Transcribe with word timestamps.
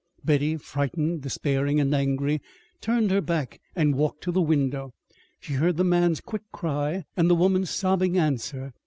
Betty, 0.25 0.57
frightened, 0.57 1.21
despairing, 1.21 1.79
and 1.79 1.93
angry, 1.93 2.41
turned 2.81 3.11
her 3.11 3.21
back 3.21 3.61
and 3.75 3.93
walked 3.93 4.23
to 4.23 4.31
the 4.31 4.41
window. 4.41 4.95
She 5.39 5.53
heard 5.53 5.77
the 5.77 5.83
man's 5.83 6.21
quick 6.21 6.49
cry 6.51 7.05
and 7.15 7.29
the 7.29 7.35
woman's 7.35 7.69
sobbing 7.69 8.17
answer. 8.17 8.73